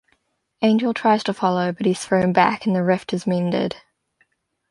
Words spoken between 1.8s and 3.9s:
he's thrown back and the rift is mended.